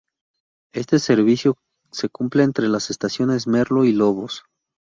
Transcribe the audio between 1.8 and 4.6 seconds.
se cumple entre las estaciones Merlo y Lobos.